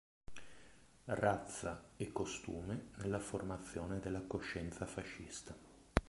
Razza 1.05 1.91
e 1.95 2.11
costume 2.11 2.87
nella 2.95 3.19
formazione 3.19 3.99
della 3.99 4.23
coscienza 4.23 4.87
fascista. 4.87 5.55